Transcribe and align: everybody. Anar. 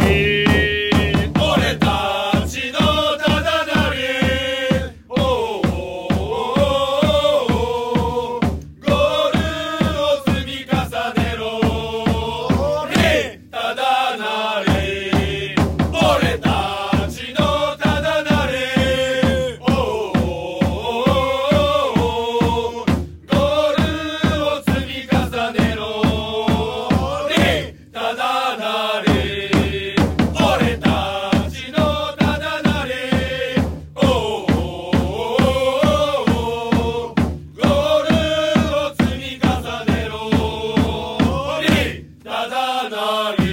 everybody. 0.00 0.23
Anar. 42.94 43.43